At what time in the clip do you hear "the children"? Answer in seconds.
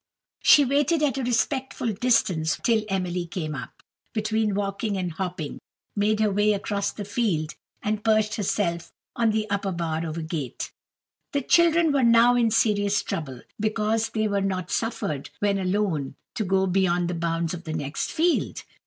11.33-11.91